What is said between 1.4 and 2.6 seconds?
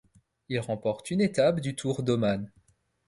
du Tour d'Oman.